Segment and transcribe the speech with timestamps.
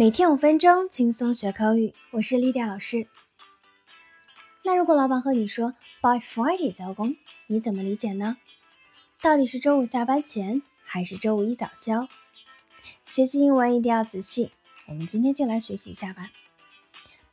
[0.00, 1.92] 每天五分钟，轻松学口语。
[2.12, 3.08] 我是丽迪亚老师。
[4.62, 7.16] 那如果老板和你说 by Friday 交工，
[7.48, 8.36] 你怎么理解呢？
[9.20, 12.06] 到底是周五下班前，还是周五一早交？
[13.06, 14.52] 学习英文一定要仔细。
[14.86, 16.30] 我们今天就来学习一下吧。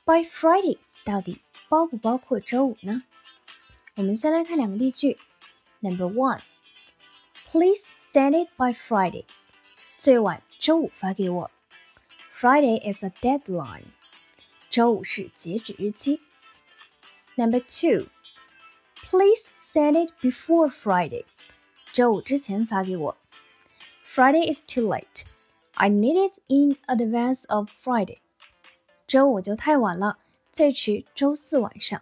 [0.03, 3.03] by Friday 到底包不包括周五呢？
[3.93, 5.19] 我们先来看两个例句。
[5.81, 9.25] Number one，Please send it by Friday。
[9.97, 11.51] 最晚周五发给我。
[12.34, 13.84] Friday is a deadline.
[14.68, 16.20] 周五是截止日期。
[17.36, 18.08] Number two,
[19.04, 21.24] please send it before Friday.
[21.92, 23.16] 周五之前发给我。
[24.06, 25.24] Friday is too late.
[25.74, 28.18] I need it in advance of Friday.
[29.06, 30.18] 周五就太晚了，
[30.52, 32.00] 最迟周四晚上。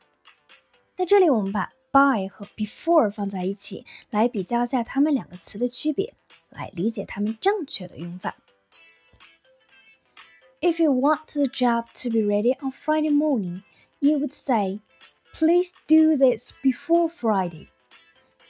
[0.96, 6.14] 那这里我们把 by 和 before 放在一起，来比较一下它们两个词的区别，
[6.50, 8.36] 来理解它们正确的用法。
[10.62, 13.62] If you want the job to be ready on Friday morning,
[14.00, 14.80] you would say,
[15.32, 17.68] "Please do this before Friday."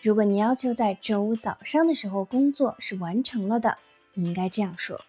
[0.00, 3.76] 如果你要求在周五早上的时候工作是完成了的，
[4.14, 5.04] 你应该这样说。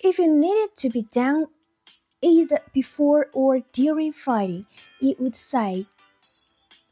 [0.00, 1.48] If you need it to be done
[2.20, 4.66] either before or during Friday,
[5.00, 5.86] you would say,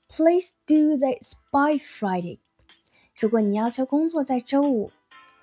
[0.09, 2.39] "Please do this by Friday."
[3.17, 4.91] 如果你要求工作在周五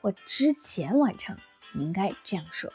[0.01, 1.37] 或之前完成。
[1.75, 2.71] 你应该这样说。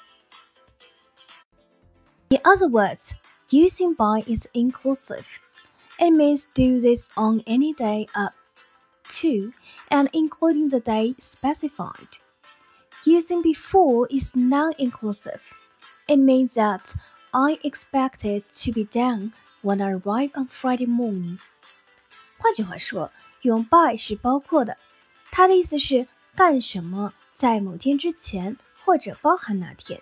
[2.28, 3.12] In other words,
[3.50, 5.24] using by is inclusive.
[5.98, 8.34] It means do this on any day up
[9.20, 9.52] to
[9.88, 12.18] and including the day specified.
[13.04, 15.40] Using before is non inclusive.
[16.08, 16.94] It means that
[17.30, 19.32] I expect it to be done
[19.62, 21.38] when I arrive on Friday morning.
[22.38, 24.76] 换句话说，用 by 是包括的，
[25.30, 30.00] 它的意思是干什么在某天之前 或者包含哪天，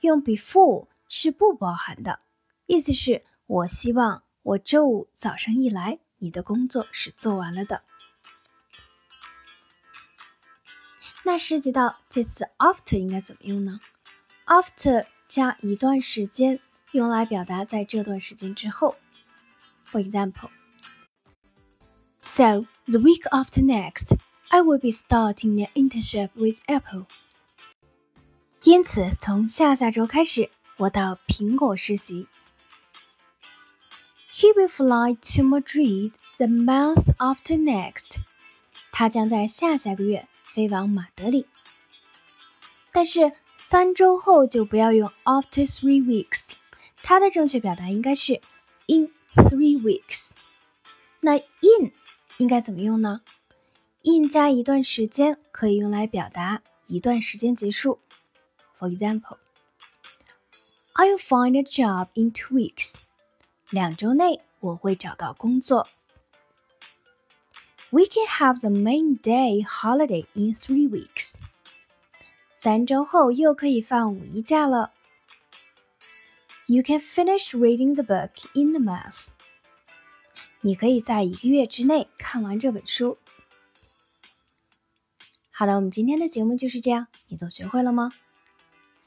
[0.00, 2.20] 用 before 是不包含的，
[2.66, 7.82] 意思是我希望我周五早上一来，你的工作是做完了的。
[11.24, 13.80] 那涉及到这次 after 应该怎么用呢？
[14.46, 16.60] after 加一段时间，
[16.92, 18.96] 用来表达在这段时间之后。
[19.90, 20.50] For example,
[22.20, 24.18] so the week after next,
[24.48, 27.06] I will be starting an internship with Apple.
[28.65, 32.27] 因此，从下下周开始，我到苹果实习。
[34.31, 38.17] He will fly to Madrid the month after next。
[38.91, 41.47] 他将在下下个月飞往马德里。
[42.91, 46.49] 但是三周后就不要用 after three weeks，
[47.01, 48.41] 它的正确表达应该是
[48.87, 50.31] in three weeks。
[51.21, 51.91] 那 in
[52.37, 53.21] 应该怎么用呢
[54.03, 57.99] ？in 加一段时间可以用来表达一段时间结束。
[58.79, 59.37] For example,
[60.95, 62.95] I'll find a job in two weeks.
[63.69, 65.87] 两周内我会找到工作。
[67.89, 71.35] We can have the May Day holiday in three weeks.
[72.51, 74.93] 三周后又可以放五一假了。
[76.67, 79.29] You can finish reading the book in the month.
[80.61, 83.17] 你可以在一个月之内看完这本书。
[85.51, 88.11] 好了，我们今天的节目就是这样，你都学会了吗？